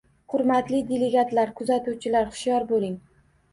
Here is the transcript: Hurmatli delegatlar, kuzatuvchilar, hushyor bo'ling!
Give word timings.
Hurmatli 0.35 0.79
delegatlar, 0.87 1.53
kuzatuvchilar, 1.61 2.35
hushyor 2.35 2.69
bo'ling! 2.75 3.01